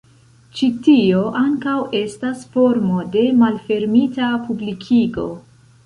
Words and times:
Ĉi 0.59 0.69
tio 0.87 1.19
ankaŭ 1.41 1.75
estas 2.01 2.43
formo 2.55 3.05
de 3.17 3.29
malfermita 3.45 4.35
publikigo. 4.49 5.33